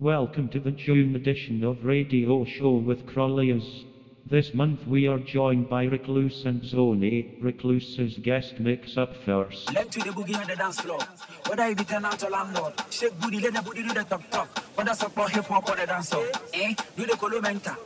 Welcome 0.00 0.48
to 0.52 0.60
the 0.60 0.70
June 0.70 1.14
edition 1.14 1.62
of 1.62 1.84
Radio 1.84 2.46
Show 2.46 2.76
with 2.76 3.04
Cralias. 3.04 3.84
This 4.24 4.54
month 4.54 4.86
we 4.86 5.06
are 5.06 5.18
joined 5.18 5.68
by 5.68 5.84
Recluse 5.84 6.46
and 6.46 6.62
Zonae. 6.62 7.36
Recluse's 7.42 8.16
guest 8.16 8.58
mix 8.58 8.96
up 8.96 9.14
first. 9.26 9.70
Let 9.74 9.92
to 9.92 9.98
the 9.98 10.08
boogie 10.08 10.40
on 10.40 10.46
the 10.46 10.56
dance 10.56 10.80
floor. 10.80 11.00
Whether 11.46 11.68
you 11.68 11.74
be 11.74 11.84
turn 11.84 12.06
out 12.06 12.18
to 12.20 12.30
landlord, 12.30 12.72
shake 12.88 13.20
booty, 13.20 13.40
let 13.40 13.52
the 13.52 13.60
booty 13.60 13.82
do 13.82 13.92
the 13.92 14.04
top 14.04 14.22
top. 14.30 14.58
Whether 14.74 14.94
support 14.94 15.32
hip 15.32 15.44
hop 15.44 15.68
or 15.68 15.76
the 15.76 15.84
dancer, 15.86 16.16
eh? 16.54 16.72
Do 16.96 17.04
the 17.04 17.12
columenta. 17.12 17.76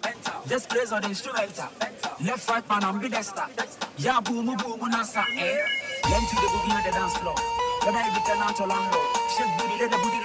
Just 0.48 0.70
plays 0.70 0.92
on 0.92 1.02
the 1.02 1.08
instrumental. 1.08 1.66
Left 2.24 2.48
right 2.48 2.68
man 2.68 2.82
ambidexter. 2.82 3.50
Yeah, 3.98 4.20
boom 4.20 4.46
boom 4.46 4.78
nasa, 4.92 5.24
eh? 5.36 5.66
Let 6.04 6.28
to 6.30 6.36
the 6.36 6.46
boogie 6.54 6.76
on 6.76 6.84
the 6.84 6.92
dance 6.92 7.16
floor. 7.16 7.34
Whether 7.82 7.98
you 8.06 8.14
be 8.14 8.20
turn 8.24 8.38
out 8.38 8.54
to 8.54 8.66
landlord, 8.66 9.06
shake 9.36 9.58
booty, 9.58 9.82
let 9.82 9.90
the 9.90 9.98
booty 9.98 10.23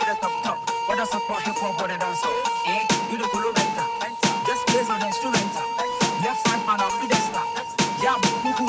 what 0.89 0.97
a 0.97 1.05
support 1.05 1.43
hip 1.43 1.53
hop, 1.61 1.79
what 1.79 1.91
a 1.91 1.97
dancer. 1.99 2.33
Eh, 2.65 2.81
you 3.11 3.17
the 3.21 3.29
cool 3.29 3.53
Benta. 3.53 3.85
Just 4.47 4.65
plays 4.65 4.89
on 4.89 4.99
the 4.99 5.05
instrumental. 5.05 5.61
Left 6.25 6.41
hand 6.49 6.65
man 6.65 6.81
of 6.81 6.97
the 6.97 7.15
star. 7.29 7.45
Yeah, 8.01 8.17
Muku 8.41 8.65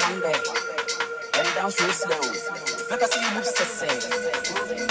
stand 0.00 0.22
back 0.22 0.46
and 1.36 1.54
dance 1.54 1.80
real 1.80 1.92
slow. 1.92 2.20
Let 2.90 3.02
us 3.02 3.12
see 3.12 3.20
you 3.20 3.34
move 3.34 3.44
success 3.44 4.04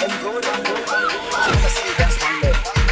and 0.04 0.22
go 0.22 0.40
down, 0.40 0.64
go 0.64 0.76
down. 0.86 1.08
Let 1.08 1.66
us 1.66 1.74
see 1.74 1.90
you 1.90 1.96
dance 1.98 2.22
one 2.22 2.42
leg. 2.42 2.89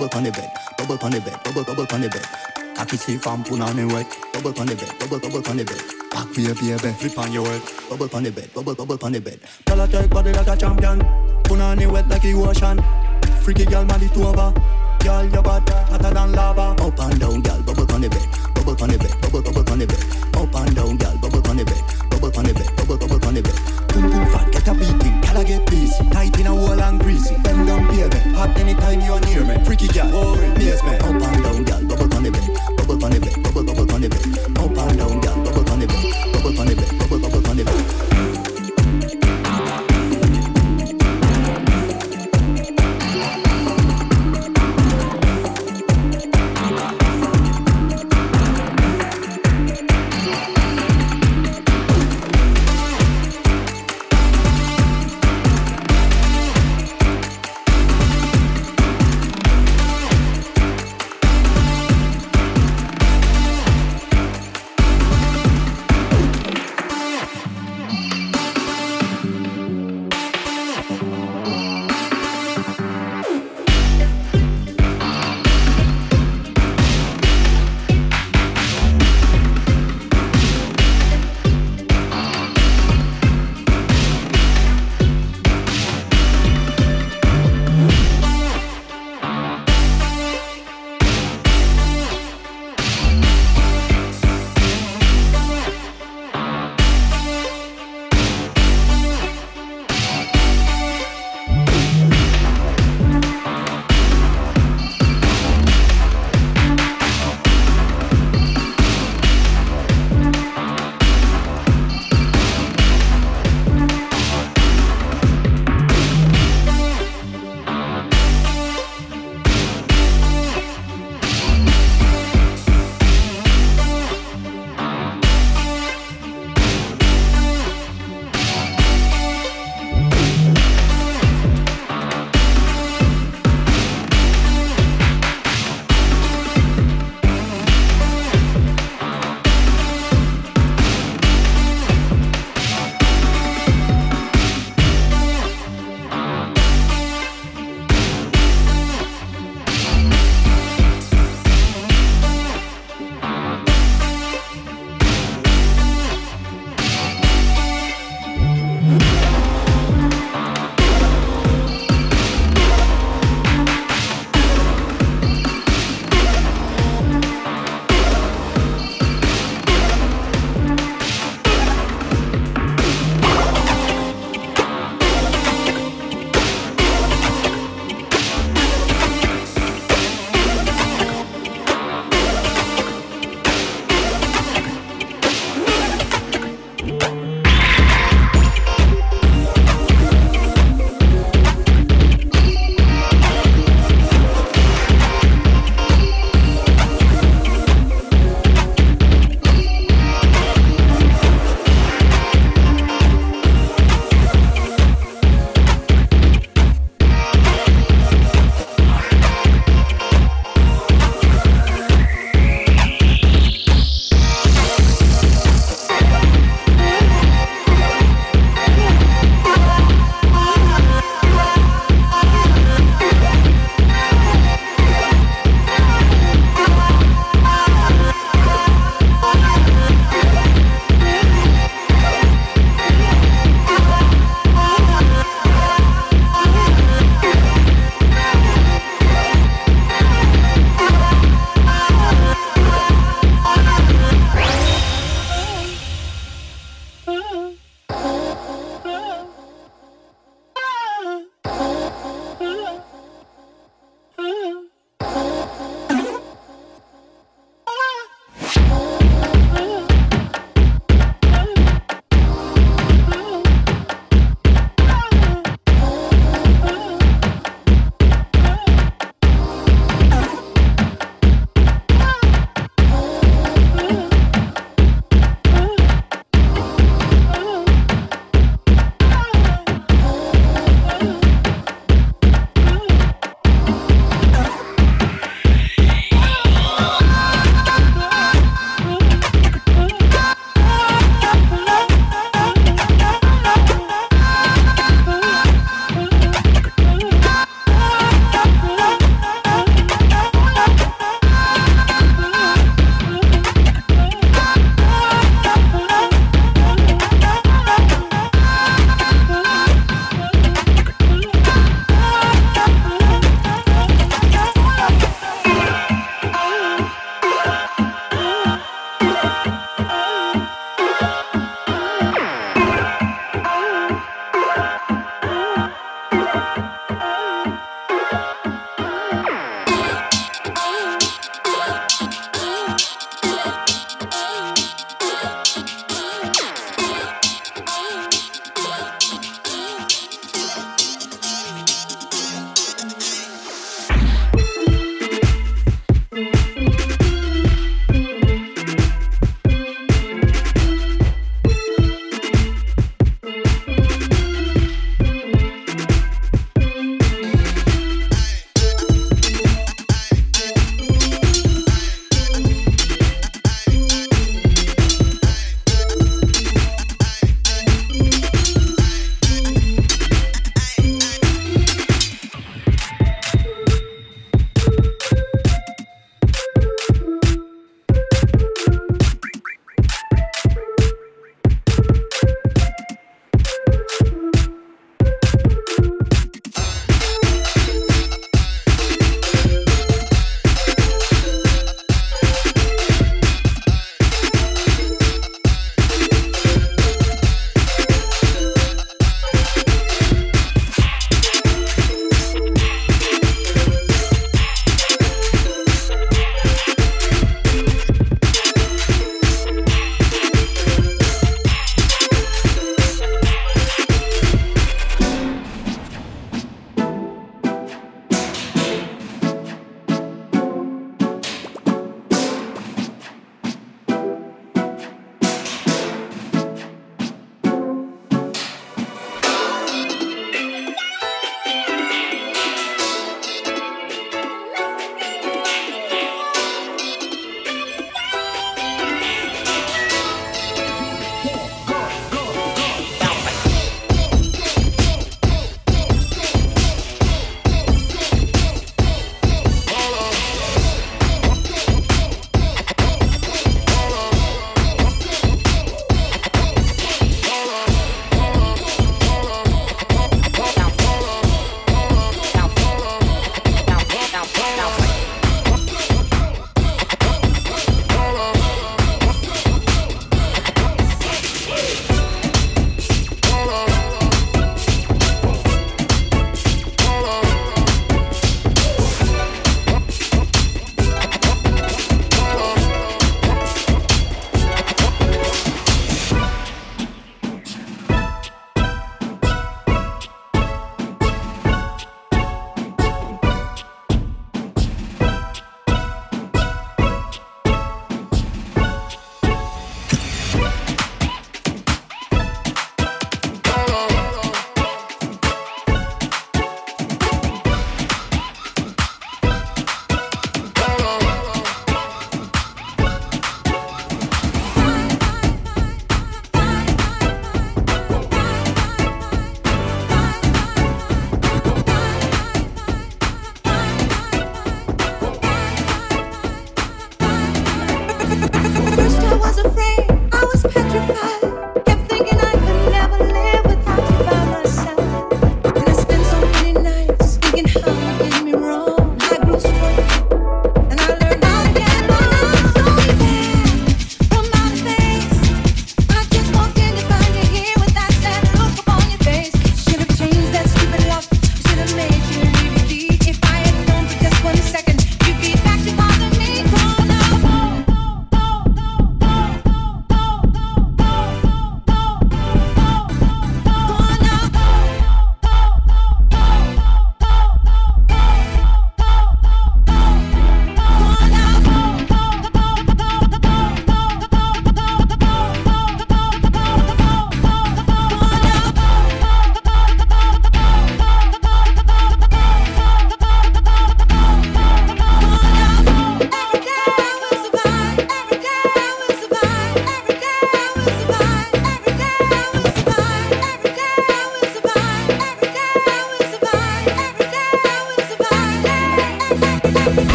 Bubble 0.00 0.16
on 0.16 0.24
the 0.24 0.30
bed. 0.32 0.50
Bubble 0.78 0.98
on 1.02 1.10
the 1.10 1.20
bed, 1.20 1.44
bubble, 1.44 1.64
bubble 1.64 1.86
on 1.92 2.00
the 2.00 2.08
bed. 2.08 2.26
Cocky 2.74 2.96
see 2.96 3.16
from 3.18 3.44
punani 3.44 3.84
wet. 3.92 4.06
Bubble 4.32 4.58
on 4.58 4.66
the 4.66 4.74
bed, 4.74 4.92
bubble, 4.98 5.20
bubble 5.20 5.48
on 5.48 5.56
the 5.56 5.64
bed. 5.64 5.82
Back 6.10 6.28
baby, 6.34 6.54
baby, 6.54 6.92
flip 6.96 7.18
on 7.18 7.32
your 7.32 7.46
head. 7.46 7.62
Bubble 7.88 8.08
on 8.14 8.22
the 8.22 8.30
bed, 8.30 8.52
bubble, 8.54 8.74
bubble 8.74 8.98
on 9.02 9.12
the 9.12 9.20
bed. 9.20 9.40
Tell 9.66 9.78
her 9.78 9.86
take 9.86 10.10
body 10.10 10.32
like 10.32 10.48
a 10.48 10.56
champion. 10.56 11.00
Punani 11.44 11.90
wet 11.90 12.08
like 12.08 12.22
the 12.22 12.32
ocean. 12.32 12.80
Freaky 13.42 13.64
girl, 13.66 13.84
man, 13.84 14.02
it 14.02 14.16
over. 14.16 14.54
Girl, 15.00 15.24
your 15.24 15.42
bad, 15.42 15.68
hotter 15.68 16.14
than 16.14 16.32
lava. 16.32 16.82
Up 16.82 17.00
and 17.00 17.20
down, 17.20 17.40
girl, 17.42 17.62
bubble 17.62 17.92
on 17.92 18.00
the 18.00 18.08
bed. 18.08 18.28
Bubble 18.54 18.82
on 18.82 18.88
the 18.88 18.98
bed, 18.98 19.20
bubble, 19.20 19.42
bubble 19.42 19.72
on 19.72 19.78
the 19.78 19.86
bed. 19.86 20.04
Up 20.36 20.54
and 20.54 20.76
down, 20.76 20.96
girl, 20.96 21.16
bubble 21.18 21.50
on 21.50 21.56
the 21.56 21.64
bed. 21.64 21.99
Bubble 22.20 22.38
on 22.38 22.44
the 22.44 22.52
bed, 22.52 22.76
bubble, 22.76 22.98
bubble 22.98 23.26
on 23.28 23.34
the 23.34 23.42
bed. 23.42 23.88
Boom, 23.88 24.10
boom, 24.10 24.26
fat, 24.26 24.52
get 24.52 24.68
a 24.68 24.74
beating. 24.74 25.20
I 25.40 25.42
get 25.42 25.64
busy? 25.70 26.04
Tight 26.10 26.38
in 26.38 26.46
a 26.46 26.54
wall 26.54 26.78
and 26.78 27.00
greasy. 27.00 27.34
Bend 27.42 27.66
down, 27.66 27.86
baby. 27.88 28.18
Hot 28.36 28.54
anytime 28.58 29.00
you're 29.00 29.20
near 29.20 29.42
me. 29.42 29.64
Freaky 29.64 29.88
girl, 29.88 30.10
oh, 30.12 30.36
man. 30.36 31.00
Up 31.00 31.32
and 31.32 31.42
down, 31.42 31.64
girl, 31.64 31.80
bubble 31.88 32.14
on 32.14 32.22
the 32.22 32.30
bed. 32.30 32.76
Bubble 32.76 33.02
on 33.02 33.10
the 33.10 33.20
bed, 33.20 33.42
bubble, 33.42 33.64
bubble 33.64 33.94
on 33.94 34.00
the 34.02 34.08
bed. 34.10 34.58
Up 34.58 34.76
and 34.76 34.98
down, 34.98 35.19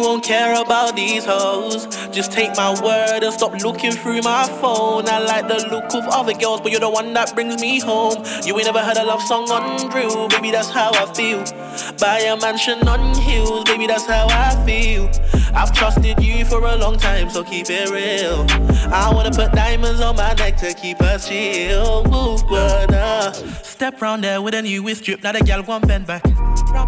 you 0.00 0.06
won't 0.06 0.24
care 0.24 0.60
about 0.60 0.96
these 0.96 1.24
hoes. 1.24 1.86
Just 2.08 2.32
take 2.32 2.56
my 2.56 2.70
word 2.82 3.22
and 3.22 3.32
stop 3.32 3.52
looking 3.62 3.92
through 3.92 4.22
my 4.22 4.46
phone. 4.60 5.08
I 5.08 5.18
like 5.18 5.46
the 5.46 5.68
look 5.70 5.92
of 5.94 6.04
other 6.08 6.32
girls, 6.32 6.60
but 6.60 6.70
you're 6.70 6.80
the 6.80 6.88
one 6.88 7.12
that 7.12 7.34
brings 7.34 7.60
me 7.60 7.80
home. 7.80 8.24
You 8.44 8.56
ain't 8.56 8.66
never 8.66 8.80
heard 8.80 8.96
a 8.96 9.04
love 9.04 9.22
song 9.22 9.50
on 9.50 9.90
drill, 9.90 10.28
baby, 10.28 10.50
that's 10.50 10.70
how 10.70 10.90
I 10.94 11.12
feel. 11.12 11.44
Buy 11.98 12.20
a 12.20 12.36
mansion 12.36 12.86
on 12.88 13.14
hills, 13.14 13.64
baby, 13.64 13.86
that's 13.86 14.06
how 14.06 14.26
I 14.28 14.64
feel. 14.64 15.10
I've 15.54 15.72
trusted 15.72 16.22
you 16.22 16.44
for 16.44 16.64
a 16.64 16.76
long 16.76 16.96
time, 16.96 17.28
so 17.28 17.44
keep 17.44 17.66
it 17.68 17.90
real. 17.90 18.46
I 18.92 19.12
wanna 19.12 19.30
put 19.30 19.52
diamonds 19.52 20.00
on 20.00 20.16
my 20.16 20.32
neck 20.34 20.56
to 20.58 20.72
keep 20.72 21.00
us 21.02 21.28
chill. 21.28 22.06
Ooh, 22.14 22.56
uh, 22.56 23.32
Step 23.32 24.00
round 24.00 24.24
there 24.24 24.40
with 24.40 24.54
a 24.54 24.62
new 24.62 24.82
with 24.82 25.02
drip, 25.02 25.22
now 25.22 25.32
the 25.32 25.40
gal 25.40 25.62
won't 25.62 25.86
bend 25.86 26.06
back. 26.06 26.24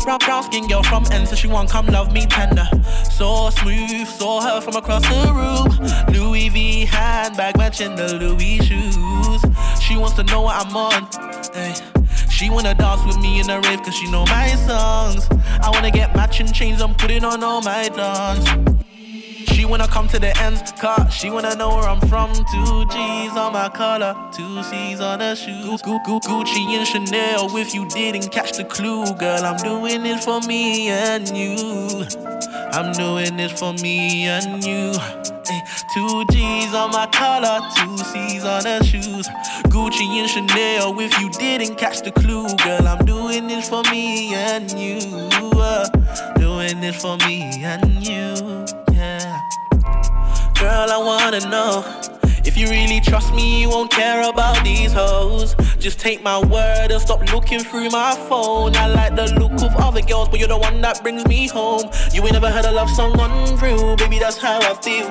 Brown, 0.04 0.18
brown, 0.18 0.42
skin 0.42 0.66
girl 0.66 0.82
from 0.82 1.04
N, 1.12 1.26
so 1.26 1.36
she 1.36 1.46
want 1.46 1.70
come 1.70 1.86
love 1.86 2.12
me 2.12 2.26
tender. 2.26 2.68
So 3.10 3.50
smooth, 3.50 4.06
saw 4.06 4.40
her 4.40 4.60
from 4.60 4.74
across 4.74 5.02
the 5.02 5.32
room. 5.32 6.14
Louis 6.14 6.48
V 6.48 6.84
handbag 6.86 7.56
matching 7.56 7.94
the 7.94 8.14
Louis 8.16 8.58
shoes. 8.58 9.42
She 9.80 9.96
wants 9.96 10.14
to 10.14 10.24
know 10.24 10.42
what 10.42 10.66
I'm 10.66 10.76
on. 10.76 11.08
Hey. 11.54 11.74
She 12.30 12.50
wanna 12.50 12.74
dance 12.74 13.04
with 13.06 13.18
me 13.18 13.40
in 13.40 13.46
the 13.46 13.60
rave 13.60 13.82
cause 13.82 13.94
she 13.94 14.10
know 14.10 14.24
my 14.26 14.48
songs. 14.66 15.28
I 15.62 15.70
wanna 15.70 15.92
get 15.92 16.16
matching 16.16 16.52
chains, 16.52 16.80
I'm 16.80 16.94
putting 16.94 17.24
on 17.24 17.44
all 17.44 17.60
my 17.62 17.88
dance. 17.88 18.91
She 19.62 19.66
wanna 19.68 19.86
come 19.86 20.08
to 20.08 20.18
the 20.18 20.36
ends, 20.40 20.72
car. 20.72 21.08
She 21.08 21.30
wanna 21.30 21.54
know 21.54 21.68
where 21.76 21.88
I'm 21.88 22.00
from. 22.08 22.32
Two 22.34 22.84
G's 22.86 23.30
on 23.36 23.52
my 23.52 23.68
collar, 23.68 24.12
two 24.32 24.60
C's 24.64 25.00
on 25.00 25.20
the 25.20 25.36
shoes. 25.36 25.80
Gu- 25.82 26.00
Gu- 26.04 26.18
Gucci 26.18 26.66
and 26.76 26.84
Chanel. 26.84 27.56
If 27.56 27.72
you 27.72 27.86
didn't 27.88 28.32
catch 28.32 28.56
the 28.56 28.64
clue, 28.64 29.04
girl, 29.14 29.44
I'm 29.44 29.56
doing 29.58 30.04
it 30.04 30.24
for 30.24 30.40
me 30.40 30.88
and 30.88 31.28
you. 31.28 31.54
I'm 32.72 32.90
doing 32.92 33.36
this 33.36 33.52
for 33.52 33.72
me 33.74 34.26
and 34.26 34.64
you. 34.64 34.94
Two 35.94 36.24
G's 36.32 36.74
on 36.74 36.90
my 36.90 37.06
collar, 37.12 37.60
two 37.76 37.96
C's 37.98 38.44
on 38.44 38.64
the 38.64 38.82
shoes. 38.82 39.28
Gucci 39.68 40.08
and 40.18 40.28
Chanel. 40.28 40.98
If 40.98 41.20
you 41.20 41.30
didn't 41.30 41.76
catch 41.76 42.00
the 42.02 42.10
clue, 42.10 42.48
girl, 42.56 42.88
I'm 42.88 43.06
doing 43.06 43.46
this 43.46 43.68
for 43.68 43.84
me 43.92 44.34
and 44.34 44.68
you. 44.72 44.98
Uh, 45.54 45.88
doing 46.34 46.80
this 46.80 47.00
for 47.00 47.16
me 47.18 47.62
and 47.62 48.04
you. 48.04 48.71
Girl, 50.62 50.92
I 50.92 50.96
wanna 50.96 51.40
know 51.50 52.21
if 52.44 52.56
you 52.56 52.68
really 52.68 53.00
trust 53.00 53.34
me, 53.34 53.62
you 53.62 53.68
won't 53.68 53.90
care 53.90 54.28
about 54.28 54.62
these 54.64 54.92
hoes. 54.92 55.54
Just 55.78 55.98
take 55.98 56.22
my 56.22 56.38
word 56.38 56.90
and 56.90 57.00
stop 57.00 57.20
looking 57.32 57.60
through 57.60 57.90
my 57.90 58.14
phone. 58.28 58.74
I 58.76 58.86
like 58.86 59.16
the 59.16 59.34
look 59.40 59.52
of 59.62 59.74
other 59.76 60.02
girls, 60.02 60.28
but 60.28 60.38
you're 60.38 60.48
the 60.48 60.58
one 60.58 60.80
that 60.80 61.02
brings 61.02 61.26
me 61.26 61.48
home. 61.48 61.90
You 62.12 62.22
ain't 62.22 62.32
never 62.32 62.50
heard 62.50 62.64
a 62.64 62.72
love 62.72 62.90
song 62.90 63.18
on 63.18 63.58
real, 63.58 63.96
baby, 63.96 64.18
that's 64.18 64.38
how 64.38 64.58
I 64.60 64.74
feel. 64.74 65.10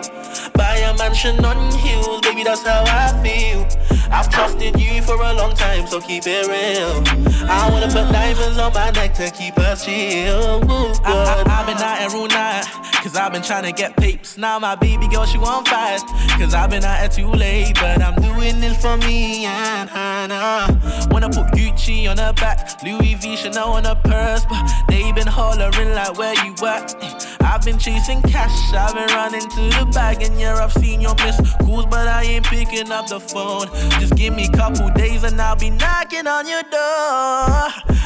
Buy 0.53 0.77
a 0.77 0.95
mansion 0.97 1.43
on 1.43 1.73
hills, 1.79 2.21
baby, 2.21 2.43
that's 2.43 2.63
how 2.63 2.83
I 2.85 3.11
feel. 3.23 3.67
I've 4.11 4.29
trusted 4.29 4.79
you 4.79 5.01
for 5.01 5.15
a 5.15 5.33
long 5.33 5.55
time, 5.55 5.87
so 5.87 6.01
keep 6.01 6.23
it 6.25 6.47
real. 6.47 7.03
I 7.49 7.69
wanna 7.71 7.87
put 7.87 8.11
diamonds 8.11 8.57
on 8.57 8.73
my 8.73 8.91
neck 8.91 9.13
to 9.15 9.31
keep 9.31 9.57
us 9.57 9.85
chill. 9.85 10.61
I, 11.05 11.43
have 11.47 11.65
been 11.65 11.77
out 11.77 11.97
here 11.99 12.19
all 12.19 12.27
night, 12.27 12.65
cause 13.01 13.15
I've 13.15 13.31
been 13.31 13.41
trying 13.41 13.63
to 13.63 13.71
get 13.71 13.95
peeps. 13.97 14.37
Now 14.37 14.59
my 14.59 14.75
baby 14.75 15.07
girl, 15.07 15.25
she 15.25 15.37
want 15.37 15.67
fight, 15.67 16.01
cause 16.37 16.53
I've 16.53 16.69
been 16.69 16.83
out 16.83 16.99
here 16.99 17.09
too 17.21 17.31
late. 17.31 17.73
But 17.75 18.01
I'm 18.01 18.15
doing 18.15 18.59
this 18.59 18.81
for 18.81 18.97
me 18.97 19.45
and 19.45 19.89
now. 20.29 20.67
Wanna 21.09 21.29
put 21.29 21.47
Gucci 21.57 22.09
on 22.09 22.17
her 22.17 22.33
back, 22.33 22.83
Louis 22.83 23.15
V, 23.15 23.35
Chanel 23.35 23.73
on 23.73 23.83
her 23.85 23.95
purse, 23.95 24.45
but 24.49 24.63
they 24.89 25.11
been 25.11 25.27
hollering 25.27 25.91
like 25.93 26.17
where 26.17 26.33
you 26.45 26.53
at. 26.65 26.95
I've 27.41 27.63
been 27.63 27.77
chasing 27.77 28.21
cash, 28.23 28.73
I've 28.73 28.93
been 28.95 29.07
running 29.15 29.41
to 29.41 29.63
the 29.77 29.89
bag, 29.93 30.21
and 30.23 30.39
yeah, 30.39 30.55
I've 30.55 30.73
seen 30.73 31.01
your 31.01 31.15
missed 31.15 31.57
calls, 31.59 31.85
but 31.85 32.07
I 32.07 32.23
ain't 32.23 32.45
picking 32.45 32.91
up 32.91 33.07
the 33.07 33.19
phone. 33.19 33.67
Just 33.99 34.15
give 34.15 34.35
me 34.35 34.45
a 34.45 34.57
couple 34.57 34.89
days 34.91 35.23
and 35.23 35.39
I'll 35.39 35.55
be 35.55 35.69
knocking 35.69 36.27
on 36.27 36.47
your 36.47 36.63
door. 36.63 37.55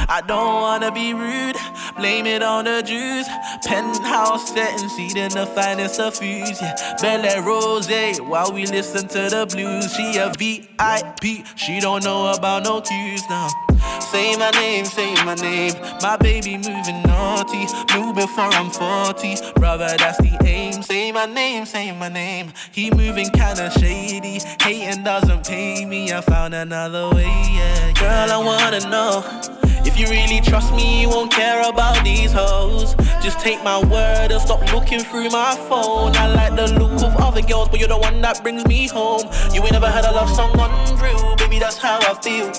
I 0.08 0.22
don't 0.26 0.60
wanna 0.60 0.92
be 0.92 1.14
rude, 1.14 1.56
blame 1.96 2.26
it 2.26 2.42
on 2.42 2.64
the 2.64 2.82
juice. 2.82 3.28
Penthouse 3.64 4.52
setting, 4.54 4.88
seating 4.88 5.30
the 5.30 5.46
finest 5.46 6.00
of 6.00 6.14
foods. 6.14 6.60
Yeah, 6.60 6.96
Belle 7.00 7.42
Rose 7.42 7.88
while 8.20 8.52
we 8.52 8.66
listen 8.66 9.05
to 9.08 9.28
the 9.30 9.46
blues. 9.50 9.92
She 9.94 10.18
a 10.18 10.32
VIP, 10.36 11.46
she 11.56 11.80
don't 11.80 12.04
know 12.04 12.32
about 12.32 12.64
no 12.64 12.80
cues 12.80 13.22
now. 13.28 13.48
Say 14.00 14.36
my 14.36 14.50
name, 14.50 14.84
say 14.84 15.14
my 15.24 15.34
name. 15.34 15.74
My 16.02 16.16
baby 16.16 16.56
moving 16.56 17.02
naughty, 17.02 17.66
move 17.94 18.16
before 18.16 18.50
I'm 18.52 18.70
40. 18.70 19.36
Brother, 19.56 19.94
that's 19.98 20.18
the 20.18 20.36
aim. 20.44 20.82
Say 20.82 21.12
my 21.12 21.26
name, 21.26 21.66
say 21.66 21.92
my 21.92 22.08
name. 22.08 22.52
He 22.72 22.90
moving 22.90 23.30
kinda 23.30 23.70
shady, 23.78 24.40
hating 24.60 25.04
doesn't 25.04 25.46
pay 25.46 25.84
me. 25.84 26.12
I 26.12 26.20
found 26.20 26.54
another 26.54 27.10
way, 27.10 27.24
yeah. 27.24 27.92
Girl, 27.92 28.32
I 28.32 28.38
wanna 28.38 28.80
know. 28.90 29.65
If 29.86 29.96
you 29.96 30.08
really 30.08 30.40
trust 30.40 30.74
me, 30.74 31.02
you 31.02 31.08
won't 31.08 31.30
care 31.30 31.62
about 31.62 32.02
these 32.04 32.32
hoes. 32.32 32.96
Just 33.22 33.38
take 33.38 33.62
my 33.62 33.78
word 33.78 34.32
and 34.32 34.40
stop 34.42 34.60
looking 34.72 34.98
through 34.98 35.30
my 35.30 35.54
phone. 35.68 36.14
I 36.16 36.26
like 36.26 36.56
the 36.56 36.74
look 36.74 37.00
of 37.02 37.14
other 37.16 37.40
girls, 37.40 37.68
but 37.68 37.78
you're 37.78 37.88
the 37.88 37.96
one 37.96 38.20
that 38.20 38.42
brings 38.42 38.66
me 38.66 38.88
home. 38.88 39.22
You 39.54 39.62
ain't 39.62 39.72
never 39.72 39.86
heard 39.86 40.04
a 40.04 40.10
love 40.10 40.28
song 40.28 40.58
on 40.58 40.70
real, 41.00 41.36
baby, 41.36 41.60
that's 41.60 41.78
how 41.78 41.98
I 42.00 42.20
feel. 42.20 42.50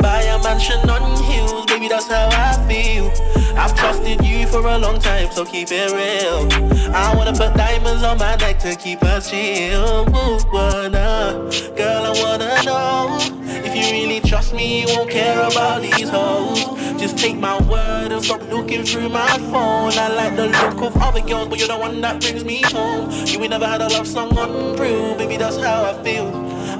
Buy 0.00 0.22
a 0.22 0.42
mansion 0.42 0.88
on 0.88 1.22
hills, 1.22 1.66
baby, 1.66 1.86
that's 1.86 2.08
how 2.08 2.28
I 2.32 2.56
feel. 2.66 3.12
I've 3.58 3.76
trusted 3.76 4.24
you 4.24 4.46
for 4.46 4.66
a 4.66 4.78
long 4.78 5.00
time, 5.00 5.30
so 5.32 5.44
keep 5.44 5.68
it 5.70 5.92
real. 5.92 6.48
I 6.94 7.14
wanna 7.14 7.32
put 7.32 7.54
diamonds 7.56 8.02
on 8.02 8.16
my 8.16 8.36
neck 8.36 8.58
to 8.60 8.74
keep 8.74 9.02
us 9.02 9.30
chill. 9.30 10.08
Ooh, 10.08 10.40
wanna, 10.50 11.50
girl, 11.76 12.06
I 12.06 12.22
wanna 12.22 12.62
know 12.64 13.39
if 13.70 13.76
you 13.76 13.92
really 13.92 14.20
trust 14.20 14.52
me, 14.52 14.82
you 14.82 14.86
won't 14.88 15.10
care 15.10 15.38
about 15.38 15.82
these 15.82 16.08
hoes. 16.08 16.64
Just 17.00 17.16
take 17.18 17.36
my 17.36 17.60
word 17.68 18.12
and 18.12 18.22
stop 18.24 18.42
looking 18.50 18.82
through 18.84 19.08
my 19.08 19.38
phone. 19.50 19.92
I 19.92 20.08
like 20.08 20.36
the 20.36 20.46
look 20.46 20.82
of 20.82 20.96
other 21.00 21.20
girls, 21.20 21.48
but 21.48 21.58
you're 21.58 21.68
the 21.68 21.78
one 21.78 22.00
that 22.00 22.20
brings 22.20 22.44
me 22.44 22.62
home. 22.62 23.10
You 23.26 23.40
ain't 23.40 23.50
never 23.50 23.66
had 23.66 23.80
a 23.80 23.88
love 23.88 24.06
song 24.06 24.36
on 24.36 24.76
real, 24.76 25.14
baby, 25.16 25.36
that's 25.36 25.56
how 25.56 25.84
I 25.84 26.02
feel. 26.02 26.30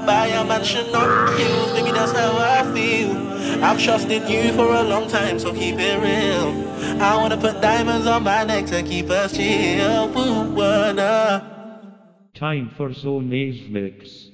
Buy 0.05 0.27
a 0.27 0.43
mansion 0.43 0.93
on 0.93 1.37
hills, 1.37 1.71
baby, 1.73 1.91
that's 1.91 2.11
how 2.11 2.37
I 2.37 2.73
feel. 2.73 3.63
I've 3.63 3.81
trusted 3.81 4.29
you 4.29 4.53
for 4.53 4.73
a 4.73 4.83
long 4.83 5.07
time, 5.07 5.39
so 5.39 5.53
keep 5.53 5.75
it 5.77 5.99
real. 5.99 7.01
I 7.01 7.15
wanna 7.15 7.37
put 7.37 7.61
diamonds 7.61 8.07
on 8.07 8.23
my 8.23 8.43
neck 8.43 8.65
to 8.67 8.83
keep 8.83 9.09
us 9.09 9.33
chill. 9.33 10.11
Time 12.33 12.71
for 12.75 12.89
Zonae's 12.89 13.69
mix. 13.69 14.30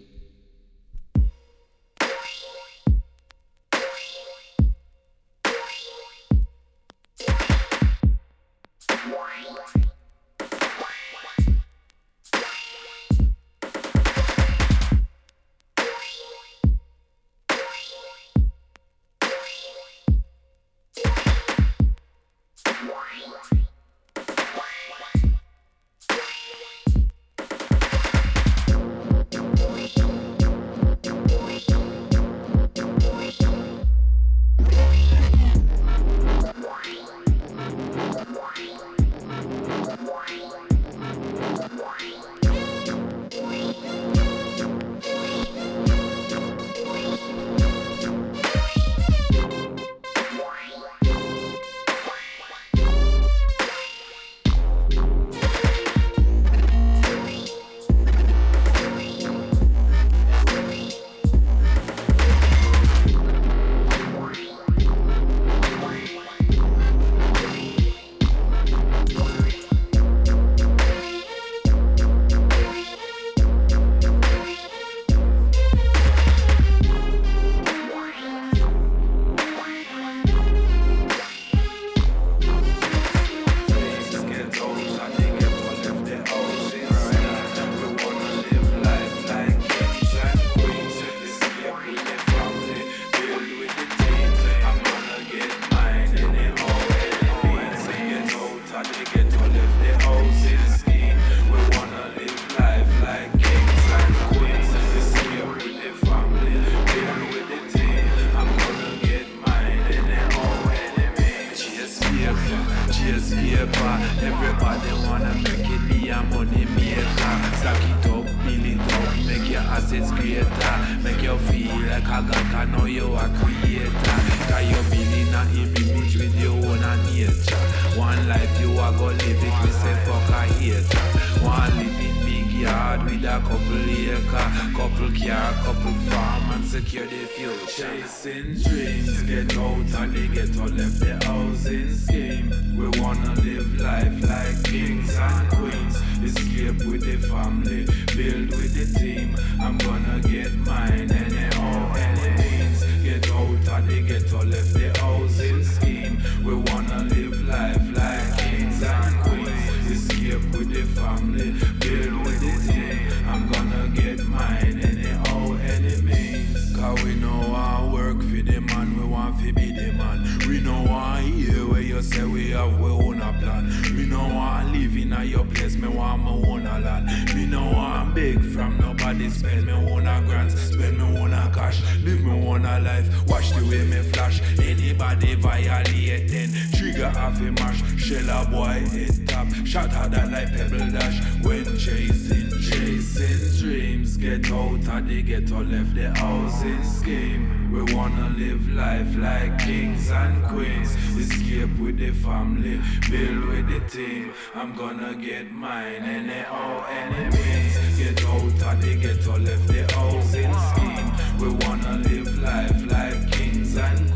Want 169.38 169.48
to 169.48 169.54
be 169.54 169.72
the 169.72 169.92
man. 169.94 170.24
We 170.48 170.60
know 170.60 170.86
I 170.94 171.22
hear 171.22 171.68
where 171.68 171.82
you 171.82 172.02
say 172.02 172.24
we 172.26 172.52
have 172.52 172.80
we 172.80 172.90
own 172.90 173.22
a 173.22 173.34
plan. 173.34 173.68
Me 173.96 174.06
know 174.06 174.22
I 174.22 174.64
live 174.72 174.96
in 174.96 175.14
a 175.14 175.24
your 175.24 175.46
place, 175.46 175.76
me 175.76 175.88
want 175.88 176.24
my 176.24 176.32
own 176.32 176.66
a 176.66 176.80
land. 176.80 177.36
Me 177.36 177.46
know 177.46 177.70
I'm 177.76 178.14
big 178.14 178.40
from 178.42 178.78
nobody 178.80 179.30
spend 179.30 179.66
me 179.66 179.74
own 179.74 180.08
a 180.08 180.22
grants, 180.22 180.60
spend 180.60 180.98
me 180.98 181.20
own 181.20 181.34
a 181.34 181.52
cash, 181.54 181.82
live 182.04 182.22
me 182.24 182.48
own 182.48 182.66
a 182.66 182.80
life. 182.80 183.08
Watch 183.28 183.52
the 183.52 183.64
way 183.66 183.86
me 183.86 184.02
flash. 184.12 184.42
Anybody 184.60 185.36
violate 185.36 186.30
then 186.30 186.50
trigger 186.92 187.12
off 187.18 187.40
a 187.40 187.52
mash. 187.52 187.82
Shell 188.00 188.30
a 188.30 188.50
boy 188.50 188.88
head 188.90 189.28
top, 189.28 189.48
shot 189.66 189.90
that 189.92 190.32
like 190.32 190.54
pebble 190.54 190.92
dash. 190.92 191.20
When 191.44 191.66
chasing, 191.78 192.50
chasing 192.62 193.60
dreams, 193.60 194.18
get 194.18 194.52
out 194.52 194.88
of 194.88 195.08
the 195.08 195.22
ghetto, 195.22 195.64
left 195.64 195.96
the 195.96 196.14
housing 196.16 196.84
scheme. 196.84 197.72
We 197.72 197.94
wanna 197.94 198.30
live 198.38 198.68
life 198.74 199.16
like 199.18 199.60
kings 199.60 200.10
and 200.10 200.44
queens. 200.48 200.96
Escape 201.18 201.78
with 201.80 201.98
the 201.98 202.12
family, 202.12 202.80
build 203.10 203.46
with 203.46 203.68
the 203.68 203.82
team. 203.90 204.32
I'm 204.56 204.74
gonna 204.76 205.16
get 205.16 205.52
mine 205.52 206.04
anyhow, 206.04 206.86
any 206.90 207.26
means. 207.36 207.98
Get 207.98 208.24
out 208.26 208.74
of 208.74 208.82
the 208.82 208.96
ghetto, 208.96 209.38
left 209.38 209.68
the 209.68 209.84
housing 209.94 210.54
scheme. 210.70 211.08
We 211.40 211.50
wanna 211.66 211.98
live 211.98 212.42
life 212.42 212.92
like 212.92 213.32
kings 213.32 213.76
and 213.76 214.07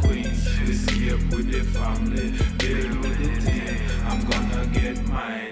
with 1.41 1.51
the 1.51 1.79
family, 1.79 2.31
build 2.57 2.99
with 2.99 3.17
the 3.17 3.51
team. 3.51 3.79
I'm 4.05 4.21
gonna 4.29 4.65
get 4.67 5.07
mine 5.07 5.50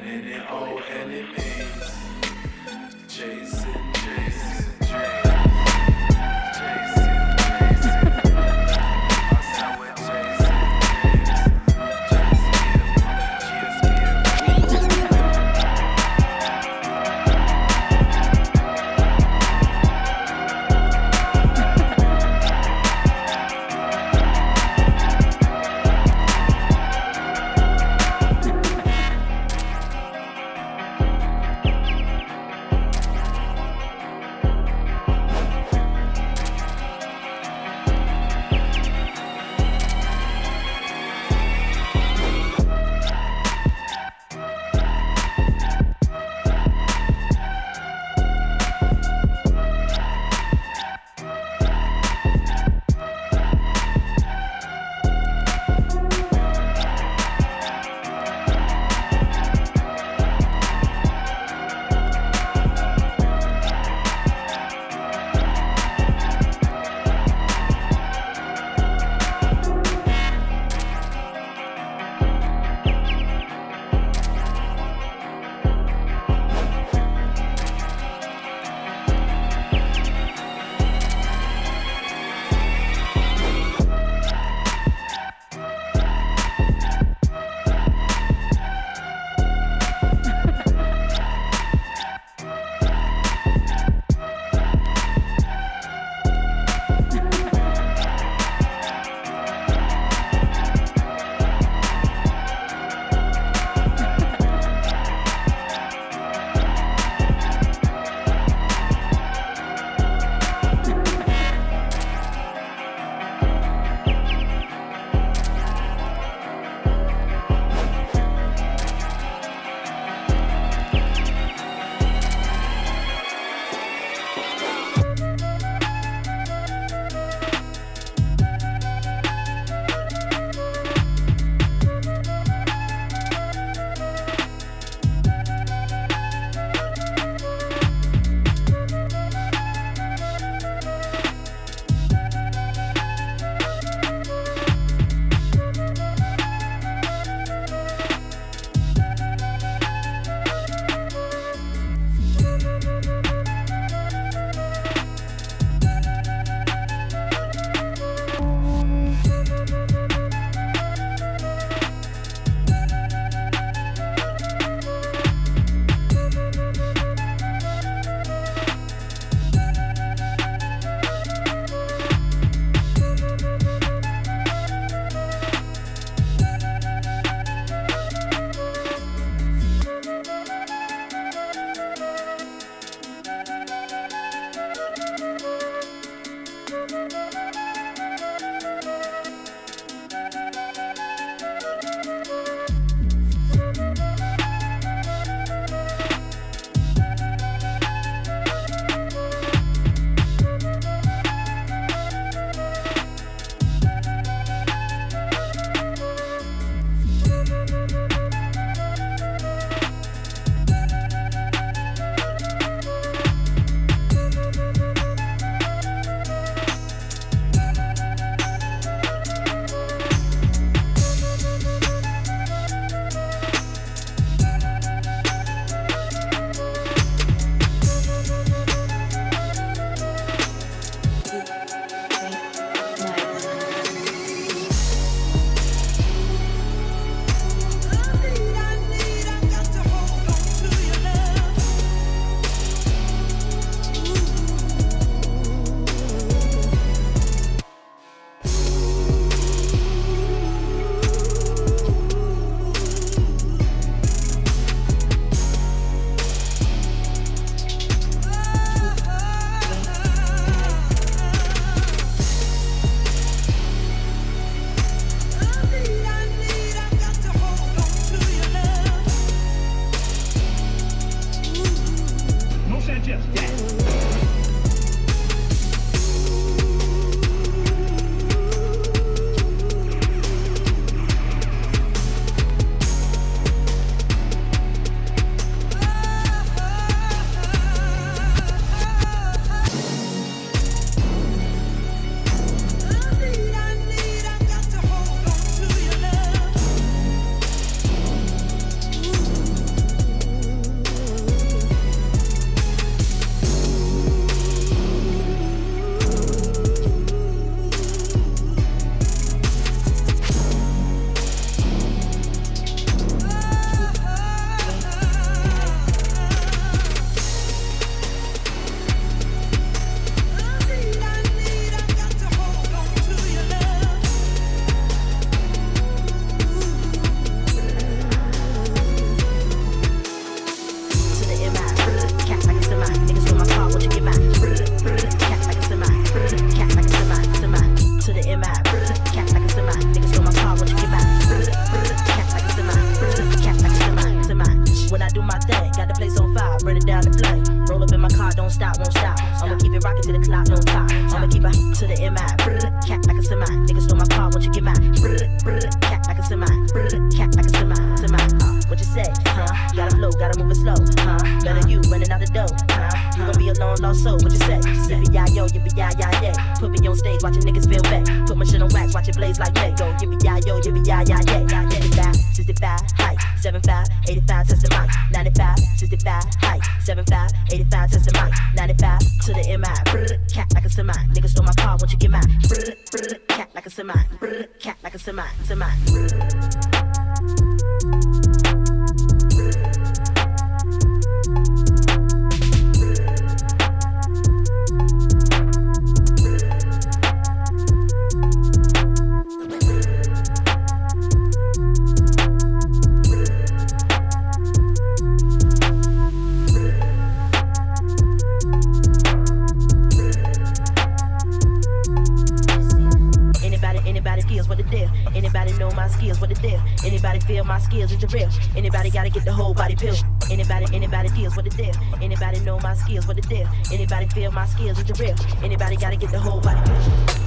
get 419.20 419.26
the 419.26 419.34
whole 419.34 419.54
body 419.54 419.76
pill. 419.76 419.96
Anybody, 420.32 420.66
anybody 420.74 421.10
deals 421.10 421.36
with 421.36 421.46
a 421.48 421.50
deal. 421.50 421.74
Anybody 422.02 422.40
know 422.42 422.60
my 422.60 422.74
skills 422.74 423.08
with 423.08 423.18
a 423.18 423.22
deal. 423.22 423.48
Anybody 423.72 424.08
feel 424.08 424.32
my 424.32 424.46
skills 424.46 424.78
with 424.78 424.88
the 424.88 424.94
real. 425.04 425.16
Anybody 425.44 425.76
gotta 425.76 425.98
get 425.98 426.12
the 426.12 426.20
whole 426.20 426.40
body 426.40 426.62
pill. 426.66 427.19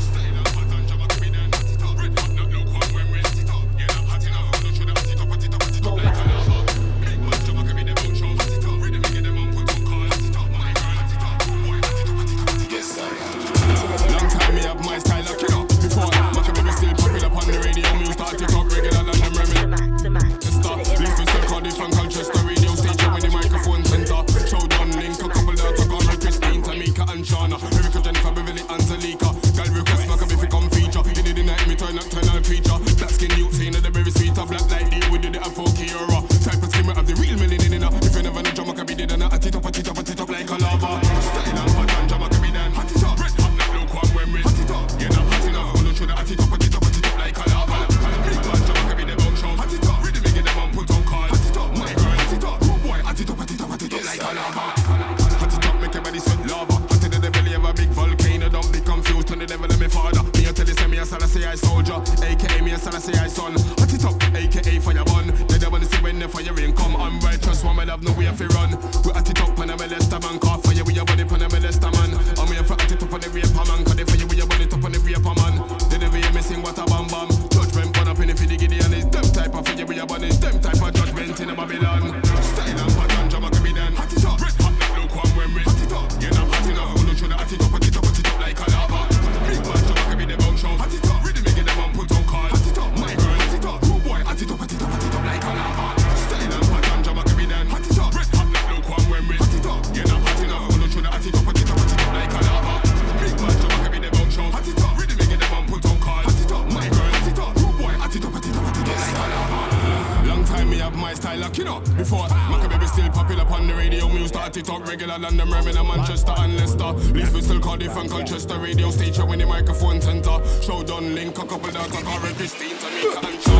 time 110.63 110.71
me 110.71 110.79
have 110.79 110.97
my 110.97 111.15
style 111.15 111.39
like 111.39 111.59
you 111.59 111.65
know 111.65 111.81
Before. 111.97 112.27
Maca 112.51 112.69
Baby 112.69 112.87
still 112.87 113.11
popular 113.11 113.45
on 113.45 113.67
the 113.67 113.75
radio 113.75 114.09
Me 114.09 114.27
start 114.27 114.53
to 114.55 114.61
at 114.61 114.69
it 114.69 114.71
up 114.71 114.87
regular 114.87 115.19
London, 115.19 115.49
Birmingham, 115.49 115.87
Manchester 115.87 116.35
and 116.39 116.57
Leicester. 116.57 116.93
Leeds, 117.13 117.47
still 117.47 117.61
Cardiff 117.61 117.97
and 117.97 118.11
Colchester 118.11 118.59
Radio 118.59 118.91
station 118.91 119.29
when 119.29 119.39
the 119.39 119.47
microphone 119.47 120.01
center. 120.01 120.39
Showdown 120.63 121.15
link, 121.15 121.39
a 121.39 121.47
couple 121.47 121.71
dark, 121.71 121.91
a 121.91 122.03
Christine, 122.35 122.77
Tamika 122.77 123.29
and 123.29 123.52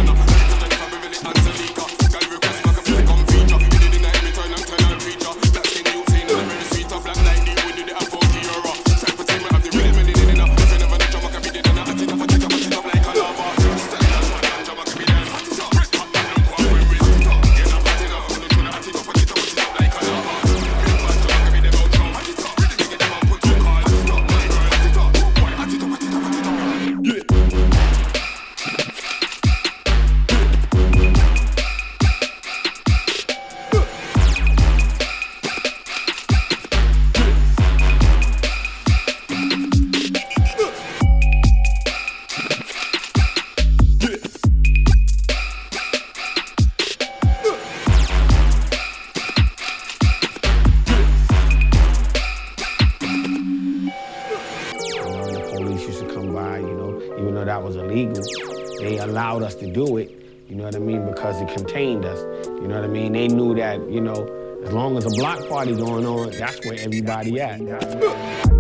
contained 61.53 62.05
us. 62.05 62.21
You 62.47 62.69
know 62.69 62.77
what 62.77 62.85
I 62.85 62.89
mean? 62.89 63.13
They 63.13 63.29
knew 63.29 63.55
that, 63.55 63.89
you 63.89 64.01
know, 64.01 64.27
as 64.65 64.73
long 64.73 64.97
as 64.97 65.05
a 65.05 65.11
block 65.11 65.49
party 65.49 65.75
going 65.75 66.07
on, 66.07 66.31
that's 66.31 66.65
where 66.65 66.79
everybody 66.79 67.41
at. 67.41 68.52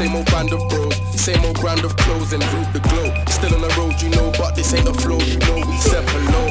Same 0.00 0.16
old 0.16 0.30
band 0.30 0.50
of 0.54 0.66
bros, 0.70 0.96
same 1.20 1.44
old 1.44 1.60
brand 1.60 1.84
of 1.84 1.94
clothes 1.94 2.32
and 2.32 2.42
root 2.54 2.72
the 2.72 2.80
glow. 2.88 3.12
Still 3.26 3.54
on 3.54 3.60
the 3.60 3.68
road, 3.76 4.00
you 4.00 4.08
know, 4.08 4.32
but 4.38 4.56
this 4.56 4.72
ain't 4.72 4.88
a 4.88 4.94
flow, 4.94 5.18
you 5.18 5.36
know, 5.40 5.56
we 5.56 5.76
set 5.76 6.06
below. 6.06 6.48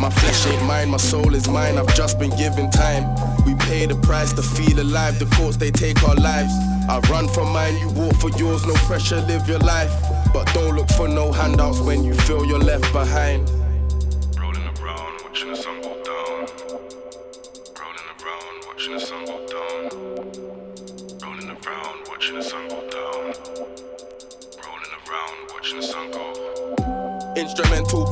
My 0.00 0.08
flesh 0.08 0.46
ain't 0.46 0.64
mine, 0.66 0.88
my 0.88 0.98
soul 0.98 1.34
is 1.34 1.48
mine, 1.48 1.78
I've 1.78 1.92
just 1.96 2.20
been 2.20 2.30
given 2.36 2.70
time. 2.70 3.12
We 3.44 3.56
pay 3.56 3.86
the 3.86 3.96
price 3.96 4.32
to 4.34 4.42
feel 4.42 4.78
alive, 4.78 5.18
the 5.18 5.26
courts 5.34 5.56
they 5.56 5.72
take 5.72 6.00
our 6.04 6.14
lives. 6.14 6.52
I 6.88 7.00
run 7.10 7.26
for 7.26 7.44
mine, 7.44 7.76
you 7.78 7.88
walk 7.88 8.14
for 8.18 8.30
yours, 8.38 8.64
no 8.68 8.74
pressure, 8.86 9.20
live 9.22 9.48
your 9.48 9.58
life. 9.58 9.92
But 10.32 10.46
don't 10.54 10.76
look 10.76 10.88
for 10.90 11.08
no 11.08 11.32
handouts 11.32 11.80
when 11.80 12.04
you 12.04 12.14
feel 12.14 12.46
you're 12.46 12.60
left 12.60 12.92
behind. 12.92 13.50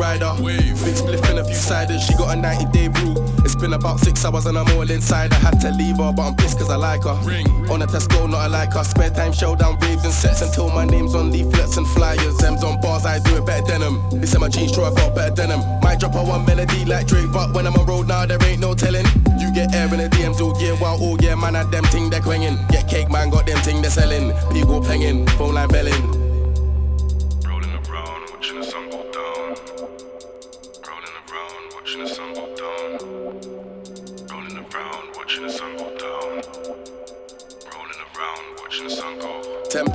Rider, 0.01 0.33
wave, 0.41 0.73
big 0.83 0.97
spliff 0.97 1.23
and 1.29 1.39
a 1.39 1.45
few 1.45 1.55
ciders. 1.55 2.01
She 2.01 2.15
got 2.15 2.33
a 2.33 2.41
90 2.41 2.65
day 2.73 2.89
rule. 2.89 3.21
It's 3.45 3.55
been 3.55 3.75
about 3.75 4.01
six 4.01 4.25
hours 4.25 4.47
and 4.47 4.57
I'm 4.57 4.67
all 4.73 4.91
inside. 4.91 5.33
I 5.33 5.37
had 5.37 5.61
to 5.61 5.71
leave 5.71 5.99
her, 5.99 6.13
but 6.13 6.23
I'm 6.23 6.35
pissed 6.37 6.59
cause 6.59 6.71
I 6.71 6.77
like 6.77 7.05
her. 7.05 7.15
Ring 7.23 7.47
on 7.71 7.83
a 7.83 7.87
Tesco, 7.87 8.29
not 8.29 8.47
a 8.47 8.49
like 8.49 8.73
her. 8.73 8.83
Spare 8.83 9.11
time 9.11 9.33
showdown, 9.33 9.79
raves 9.81 10.05
and 10.05 10.13
sets 10.13 10.41
until 10.41 10.71
my 10.71 10.87
name's 10.87 11.15
on 11.15 11.31
leaflets 11.31 11.77
and 11.77 11.87
flyers. 11.89 12.43
M's 12.43 12.65
on 12.65 12.81
bars, 12.81 13.05
I 13.05 13.19
do 13.19 13.37
it 13.37 13.45
better 13.45 13.67
than 13.67 13.81
them. 13.83 14.21
This 14.21 14.35
in 14.35 14.41
my 14.41 14.49
jeans, 14.49 14.73
sure 14.73 14.87
I 14.87 14.95
got 14.95 15.15
better 15.15 15.35
than 15.35 15.51
them. 15.51 15.61
Might 15.83 16.01
drop 16.01 16.15
a 16.15 16.25
one 16.25 16.47
melody 16.47 16.87
like 16.87 17.07
Drake, 17.07 17.31
but 17.31 17.55
when 17.55 17.67
I'm 17.67 17.75
on 17.75 17.87
road 17.87 18.09
now, 18.09 18.25
there 18.25 18.43
ain't 18.43 18.61
no 18.61 18.75
telling. 18.75 19.07
You 19.39 19.53
get 19.53 19.75
air 19.75 19.93
in 19.93 19.99
the 19.99 20.09
DMs 20.09 20.41
all 20.41 20.59
year, 20.61 20.75
while 20.77 20.99
all 20.99 21.21
year, 21.21 21.37
man, 21.37 21.57
I 21.57 21.65
them 21.65 21.85
ting 21.85 22.09
they're. 22.09 22.21
Get 22.21 22.89
cake, 22.89 23.11
man, 23.11 23.29
got 23.29 23.47
them 23.47 23.61
ting 23.63 23.83
they're 23.83 23.91
selling. 23.91 24.33
People 24.51 24.81
penging, 24.81 25.27
phone 25.37 25.55
line 25.55 25.69
belling. 25.69 26.20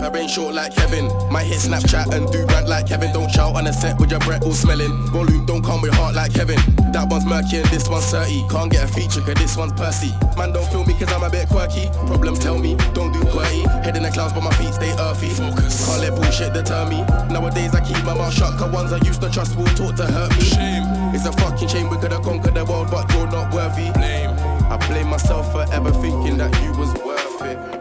Temper 0.05 0.19
ain't 0.19 0.29
short 0.29 0.53
like 0.53 0.75
Kevin. 0.75 1.09
Might 1.31 1.45
hit 1.45 1.57
Snapchat 1.57 2.13
and 2.13 2.31
do 2.31 2.45
rant 2.45 2.69
like 2.69 2.85
Kevin. 2.85 3.11
Don't 3.11 3.31
shout 3.31 3.55
on 3.55 3.65
a 3.65 3.73
set 3.73 3.99
with 3.99 4.11
your 4.11 4.19
breath 4.19 4.43
all 4.43 4.53
smelling. 4.53 4.93
Volume 5.07 5.47
don't 5.47 5.63
come 5.65 5.81
with 5.81 5.95
heart 5.95 6.13
like 6.13 6.31
Kevin. 6.31 6.59
That 6.93 7.07
one's 7.09 7.25
murky 7.25 7.57
and 7.57 7.65
this 7.69 7.89
one's 7.89 8.05
30. 8.11 8.45
Can't 8.47 8.71
get 8.71 8.83
a 8.83 8.87
feature 8.87 9.21
cause 9.21 9.33
this 9.33 9.57
one's 9.57 9.73
Percy. 9.73 10.13
Man, 10.37 10.53
don't 10.53 10.69
feel 10.69 10.85
me 10.85 10.93
cause 10.93 11.11
I'm 11.11 11.23
a 11.23 11.29
bit 11.31 11.49
quirky. 11.49 11.89
Problem 12.05 12.35
tell 12.35 12.59
me, 12.59 12.75
don't 12.93 13.13
do 13.13 13.25
quirky. 13.33 13.65
Head 13.81 13.97
in 13.97 14.03
the 14.03 14.11
clouds 14.11 14.33
but 14.33 14.41
my 14.41 14.53
feet 14.61 14.75
stay 14.75 14.93
earthy. 14.93 15.29
Focus. 15.29 15.89
Can't 15.89 16.01
let 16.01 16.13
bullshit 16.13 16.53
deter 16.53 16.85
me. 16.85 17.01
Nowadays 17.33 17.73
I 17.73 17.81
keep 17.81 17.97
my 18.05 18.13
mouth 18.13 18.31
shut 18.31 18.53
cause 18.59 18.71
ones 18.71 18.93
I 18.93 19.01
used 19.09 19.21
to 19.21 19.29
trust 19.31 19.57
will 19.57 19.65
talk 19.73 19.95
to 19.95 20.05
hurt 20.05 20.29
me. 20.37 20.45
Shame. 20.45 20.85
It's 21.17 21.25
a 21.25 21.33
fucking 21.33 21.67
shame 21.67 21.89
we 21.89 21.97
could 21.97 22.11
have 22.11 22.21
conquered 22.21 22.53
the 22.53 22.63
world 22.63 22.91
but 22.91 23.11
you're 23.13 23.25
not 23.25 23.51
worthy. 23.51 23.89
Blame. 23.97 24.37
I 24.69 24.77
blame 24.85 25.07
myself 25.07 25.51
for 25.51 25.65
ever 25.73 25.89
thinking 25.89 26.37
that 26.37 26.53
you 26.61 26.77
was 26.77 26.93
worth 27.01 27.41
it. 27.41 27.74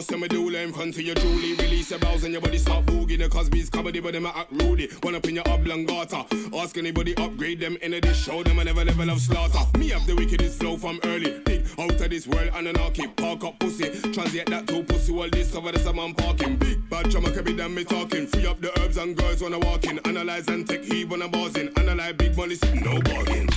Load 0.00 0.08
it. 0.08 0.08
Bust 0.08 0.08
them 0.08 0.22
a 0.22 0.28
doula 0.28 0.64
in 0.64 0.72
front 0.72 0.96
of. 0.96 1.60
Release 1.60 1.90
your 1.90 1.98
bows 1.98 2.24
and 2.24 2.32
your 2.32 2.40
body 2.40 2.58
start 2.58 2.86
boogie. 2.86 3.18
The 3.18 3.28
Cosby's 3.28 3.68
comedy, 3.68 4.00
but 4.00 4.12
them 4.12 4.26
a 4.26 4.30
act 4.30 4.50
rudy. 4.52 4.88
One 5.02 5.14
up 5.14 5.26
in 5.26 5.34
your 5.34 5.48
oblongata. 5.48 6.24
Ask 6.54 6.78
anybody, 6.78 7.16
upgrade 7.16 7.60
them 7.60 7.76
in 7.82 7.92
dish. 8.00 8.24
Show 8.24 8.42
them 8.42 8.58
a 8.58 8.64
never 8.64 8.84
level 8.84 9.10
of 9.10 9.20
slaughter. 9.20 9.78
Me 9.78 9.90
have 9.90 10.06
the 10.06 10.14
wickedest 10.14 10.58
flow 10.58 10.76
from 10.76 11.00
early. 11.04 11.40
Big 11.40 11.66
out 11.78 12.00
of 12.00 12.10
this 12.10 12.26
world 12.26 12.50
and 12.54 12.68
anarchy. 12.68 13.06
Park 13.08 13.44
up 13.44 13.58
pussy. 13.58 13.90
Translate 14.12 14.46
that 14.46 14.66
to 14.68 14.82
pussy. 14.82 15.12
All 15.12 15.28
this 15.28 15.54
over 15.54 15.72
the 15.72 15.78
summer 15.78 16.02
I'm 16.02 16.14
parking. 16.14 16.56
Big 16.56 16.88
bad 16.88 17.10
drama 17.10 17.30
can 17.30 17.44
be 17.44 17.54
done 17.54 17.74
me 17.74 17.84
talking. 17.84 18.26
Free 18.26 18.46
up 18.46 18.60
the 18.60 18.70
herbs 18.80 18.96
and 18.96 19.16
girls 19.16 19.42
when 19.42 19.54
I 19.54 19.58
walk 19.58 19.84
in. 19.84 19.98
Analyze 20.06 20.48
and 20.48 20.66
take 20.66 20.84
heed 20.84 21.10
when 21.10 21.22
I'm 21.22 21.30
buzzing. 21.30 21.70
Analyze 21.76 22.14
big 22.14 22.36
money, 22.36 22.56
no 22.74 23.00
bargain. 23.02 23.48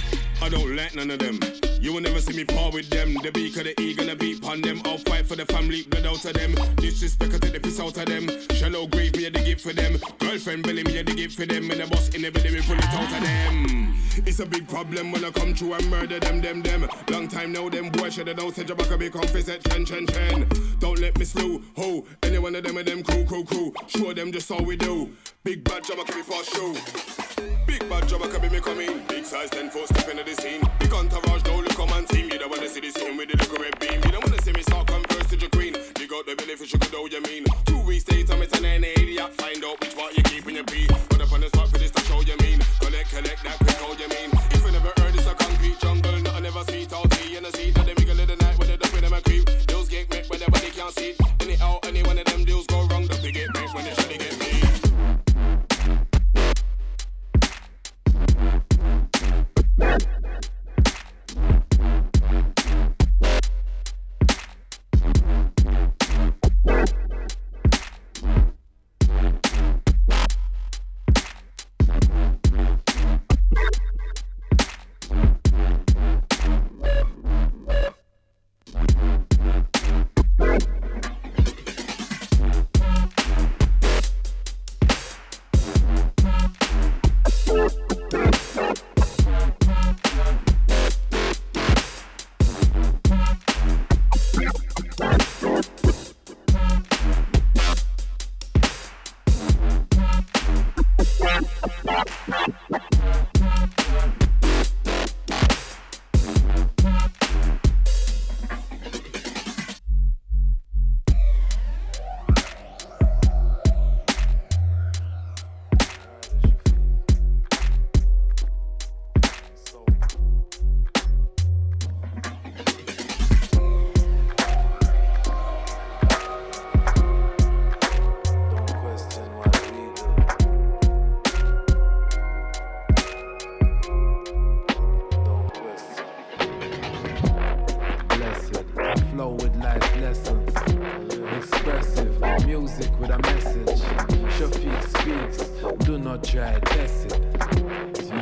I 0.43 0.49
don't 0.49 0.75
like 0.75 0.93
none 0.93 1.09
of 1.09 1.19
them. 1.19 1.39
You 1.79 1.93
will 1.93 2.01
never 2.01 2.19
see 2.19 2.35
me 2.35 2.43
par 2.43 2.69
with 2.69 2.89
them. 2.89 3.13
The 3.13 3.31
beak 3.31 3.55
of 3.55 3.63
the 3.63 3.79
E 3.79 3.93
gonna 3.93 4.13
beat 4.13 4.43
on 4.43 4.59
them. 4.59 4.81
I'll 4.83 4.97
fight 4.97 5.25
for 5.25 5.37
the 5.37 5.45
family, 5.45 5.83
blood 5.83 6.05
out 6.05 6.25
of 6.25 6.33
them. 6.33 6.53
Disrespect, 6.75 7.33
I 7.33 7.37
take 7.37 7.53
the 7.53 7.61
piss 7.61 7.79
out 7.79 7.97
of 7.97 8.05
them. 8.05 8.27
Shallow 8.51 8.85
grave, 8.87 9.15
me 9.15 9.23
a 9.23 9.29
dig 9.29 9.47
it 9.47 9.61
for 9.61 9.71
them. 9.71 9.97
Girlfriend 10.19 10.63
belly, 10.63 10.83
me 10.83 10.97
a 10.97 11.03
dig 11.03 11.17
it 11.17 11.31
for 11.31 11.45
them. 11.45 11.71
And 11.71 11.79
the 11.79 11.87
boss 11.87 12.09
in 12.09 12.23
the 12.23 12.29
belly, 12.29 12.51
me 12.51 12.61
pull 12.61 12.75
it 12.75 12.83
out 12.83 13.03
of 13.03 13.23
them. 13.23 13.95
It's 14.25 14.41
a 14.41 14.45
big 14.45 14.67
problem 14.67 15.13
when 15.13 15.23
I 15.23 15.31
come 15.31 15.55
through 15.55 15.75
and 15.75 15.89
murder 15.89 16.19
them, 16.19 16.41
them, 16.41 16.61
them. 16.61 16.89
Long 17.09 17.29
time 17.29 17.53
now, 17.53 17.69
them 17.69 17.89
boys 17.89 18.15
should 18.15 18.27
have 18.27 18.35
known. 18.35 18.53
Said 18.53 18.67
Jabaka 18.67 18.99
be 18.99 19.09
confess 19.09 19.47
at 19.47 19.63
chen, 19.69 19.85
chen, 19.85 20.05
chen. 20.07 20.45
Don't 20.79 20.99
let 20.99 21.17
me 21.17 21.23
slew, 21.23 21.63
ho. 21.77 22.05
Any 22.21 22.39
one 22.39 22.53
of 22.55 22.65
them 22.65 22.75
and 22.75 22.85
them 22.85 23.01
crew, 23.01 23.23
crew, 23.23 23.45
crew. 23.45 23.73
Show 23.87 24.11
them 24.11 24.33
just 24.33 24.51
all 24.51 24.65
we 24.65 24.75
do. 24.75 25.09
Big 25.45 25.63
bad 25.63 25.83
Jabaka 25.83 26.13
be 26.13 26.21
for 26.21 26.43
show. 26.43 27.23
Big 27.65 27.89
bad 27.89 28.07
job, 28.07 28.21
I 28.23 28.27
can 28.27 28.41
be 28.41 28.49
me 28.49 28.59
coming. 28.59 29.01
Big 29.07 29.25
size 29.25 29.49
10 29.49 29.69
foot 29.69 29.87
step 29.87 30.09
into 30.09 30.23
the 30.23 30.32
scene. 30.35 30.61
Big 30.79 30.93
entourage, 30.93 31.43
no 31.45 31.57
look 31.57 31.79
on 31.79 32.05
team. 32.05 32.29
You 32.31 32.39
don't 32.39 32.49
wanna 32.49 32.69
see 32.69 32.79
the 32.79 32.91
scene 32.91 33.17
with 33.17 33.29
the 33.29 33.37
little 33.37 33.57
red 33.57 33.77
beam. 33.79 34.01
You 34.05 34.11
don't 34.11 34.23
wanna 34.23 34.41
see 34.41 34.51
me 34.51 34.61
start 34.61 34.87
converse 34.87 35.27
to 35.29 35.37
your 35.37 35.49
queen. 35.49 35.73
Dig 35.95 36.11
out 36.13 36.25
the 36.25 36.35
belly 36.35 36.55
you 36.59 36.79
could 36.79 36.93
know 36.93 37.05
you 37.05 37.21
mean. 37.21 37.62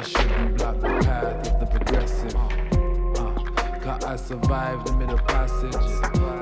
Shouldn't 0.03 0.57
block 0.57 0.79
the 0.79 0.87
path 1.05 1.47
of 1.47 1.59
the 1.59 1.65
progressive. 1.67 2.35
Uh, 2.35 3.79
Cause 3.81 4.03
I 4.03 4.15
survived 4.15 4.87
the 4.87 4.93
middle 4.93 5.17
passage. 5.19 5.75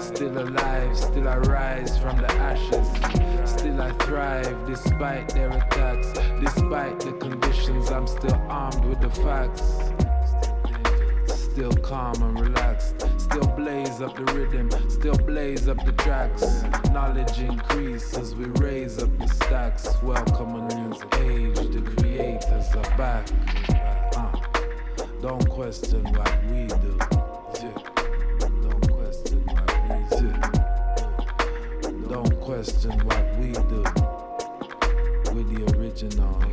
Still 0.01 0.37
alive, 0.39 0.97
still 0.97 1.27
I 1.27 1.37
rise 1.39 1.97
from 1.97 2.17
the 2.17 2.31
ashes. 2.35 2.87
Still 3.49 3.81
I 3.81 3.91
thrive 4.03 4.65
despite 4.65 5.27
their 5.29 5.49
attacks. 5.49 6.13
Despite 6.39 7.01
the 7.01 7.11
conditions, 7.13 7.91
I'm 7.91 8.07
still 8.07 8.41
armed 8.47 8.85
with 8.85 9.01
the 9.01 9.09
facts. 9.09 9.63
Still 11.27 11.73
calm 11.73 12.21
and 12.23 12.39
relaxed. 12.39 13.05
Still 13.39 13.55
blaze 13.55 14.01
up 14.01 14.15
the 14.17 14.25
rhythm. 14.33 14.69
Still 14.89 15.17
blaze 15.19 15.69
up 15.69 15.85
the 15.85 15.93
tracks. 15.93 16.43
Knowledge 16.91 17.39
increase 17.39 18.17
as 18.17 18.35
we 18.35 18.47
raise 18.59 19.01
up 19.01 19.17
the 19.17 19.27
stacks. 19.27 19.87
Welcome 20.03 20.55
a 20.55 20.67
new 20.75 20.91
age. 21.21 21.55
The 21.55 21.81
creators 21.95 22.67
are 22.75 22.97
back. 22.97 23.29
Uh, 24.17 24.35
don't 25.21 25.49
question 25.49 26.03
what 26.11 26.43
we 26.51 26.67
do. 26.67 26.97
Don't 28.61 28.91
question 28.91 29.41
what 29.45 29.71
we 29.87 29.99
do. 30.17 30.31
Don't 32.09 32.41
question 32.41 32.91
what 33.05 33.23
we 33.39 33.53
do. 33.53 33.83
With 35.33 35.47
the 35.55 35.63
original 35.77 36.48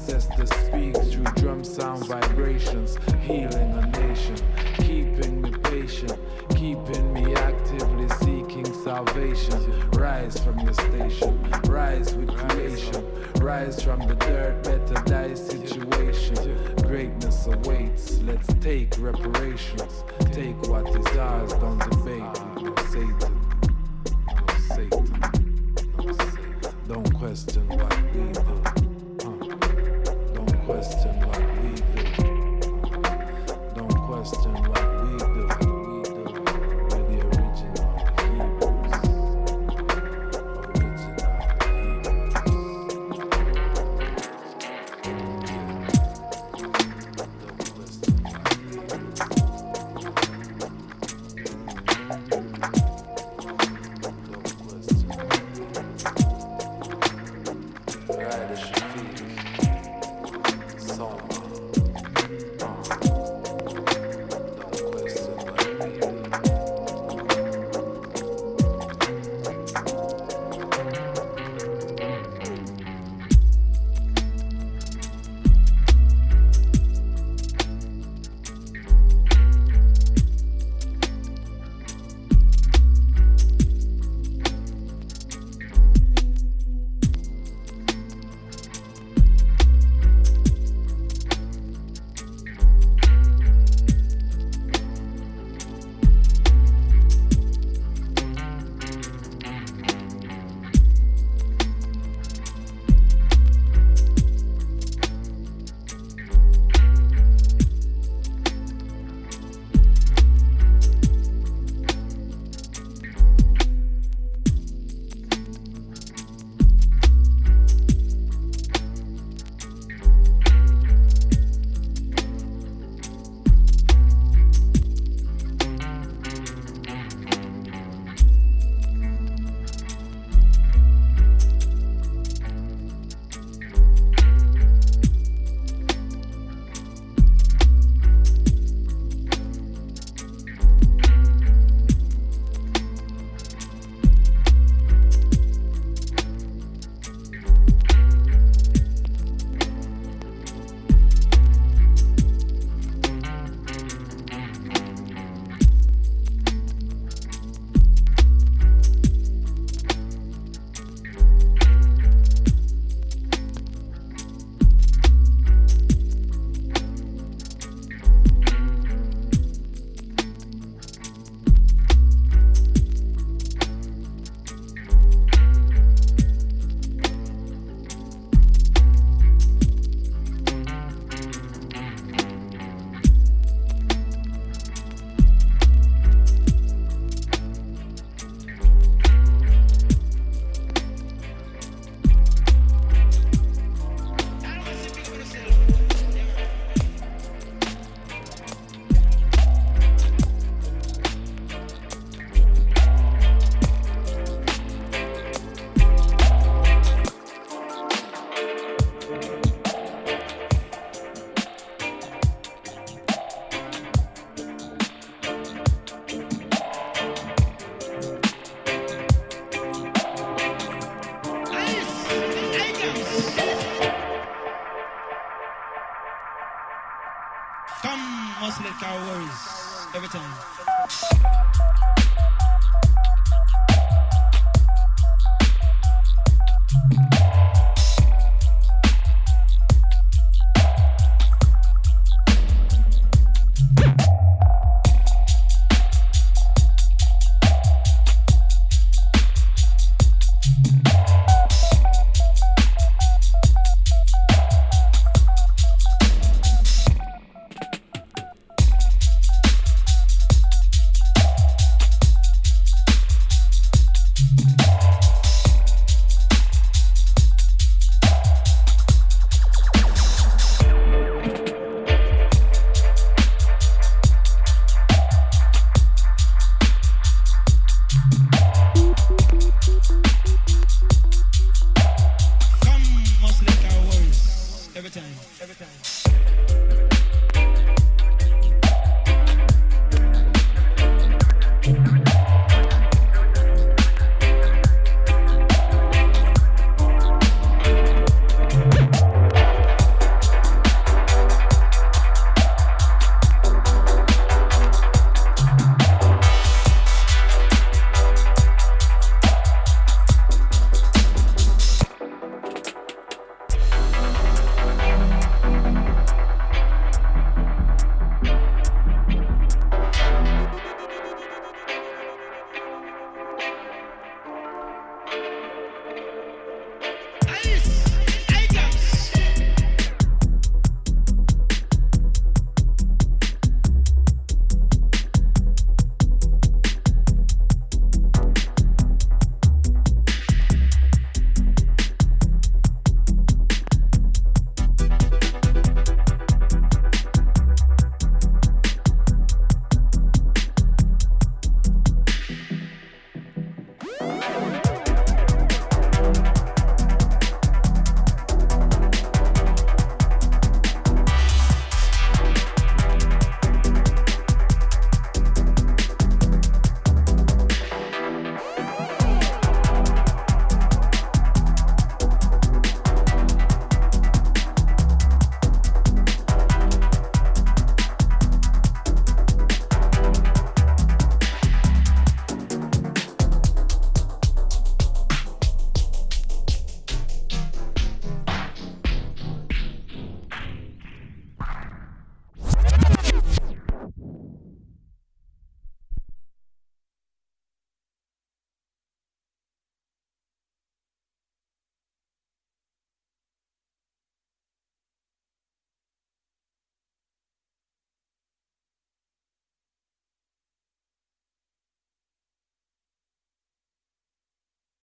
Ancestors 0.00 0.50
speak 0.66 0.96
through 0.96 1.24
drum 1.36 1.62
sound 1.62 2.06
vibrations, 2.06 2.96
healing 3.20 3.70
a 3.74 3.86
nation, 4.00 4.34
keeping 4.78 5.42
me 5.42 5.50
patient, 5.64 6.18
keeping 6.56 7.12
me 7.12 7.34
actively 7.34 8.08
seeking 8.20 8.64
salvation. 8.82 9.60
Rise 9.90 10.42
from 10.42 10.58
your 10.60 10.72
station, 10.72 11.38
rise 11.68 12.14
with 12.14 12.34
creation, 12.34 13.04
rise 13.42 13.82
from 13.82 14.00
the 14.08 14.14
dirt, 14.14 14.64
better 14.64 15.02
die 15.04 15.34
situation. 15.34 16.34
Greatness 16.76 17.46
awaits, 17.46 18.22
let's 18.22 18.48
take 18.54 18.94
reparations. 18.98 20.02
Take 20.32 20.56
what 20.62 20.88
is 20.98 21.18
ours, 21.18 21.52
don't 21.52 21.78
debate 21.90 22.36
Satan. 22.88 23.38
Satan. 24.66 25.40
Don't 26.88 27.14
question 27.14 27.68
what 27.68 28.09